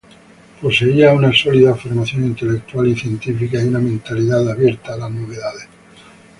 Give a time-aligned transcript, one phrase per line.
[0.59, 5.67] Poseía una sólida formación intelectual y científica y una mentalidad abierta a las novedades.